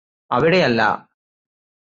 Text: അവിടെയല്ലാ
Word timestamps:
അവിടെയല്ലാ 0.31 0.89